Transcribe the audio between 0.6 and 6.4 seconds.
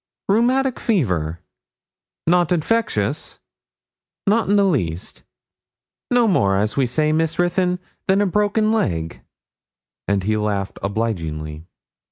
fever.' 'Not infectious?' 'Not the least no